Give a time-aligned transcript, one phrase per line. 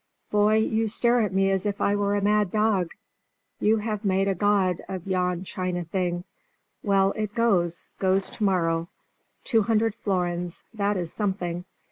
[0.31, 2.89] Boy, you stare at me as if I were a mad dog.
[3.59, 6.23] You have made a god of yon china thing.
[6.81, 8.89] Well it goes, goes to morrow.
[9.43, 11.65] Two hundred florins, that is something.